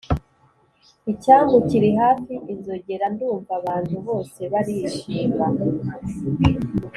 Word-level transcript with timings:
icyambu 1.11 1.55
kiri 1.67 1.89
hafi, 2.01 2.33
inzogera 2.53 3.05
ndumva, 3.13 3.51
abantu 3.59 3.95
bose 4.07 4.39
barishima, 4.51 5.45